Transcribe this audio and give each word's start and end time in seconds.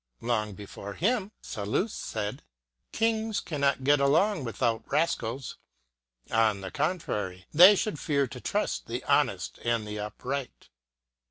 Long 0.21 0.55
before 0.55 0.93
him 0.95 1.31
Sal 1.43 1.67
lust 1.67 1.95
said: 2.03 2.41
"Kings 2.91 3.39
cannot 3.39 3.83
get 3.83 3.99
along 3.99 4.43
without 4.43 4.81
rascals. 4.91 5.57
On 6.31 6.61
the 6.61 6.71
contrary, 6.71 7.45
they 7.53 7.75
should 7.75 7.99
fear 7.99 8.25
to 8.25 8.41
trust 8.41 8.87
the 8.87 9.03
honest 9.03 9.59
and 9.63 9.87
the 9.87 9.99
upright." 9.99 10.69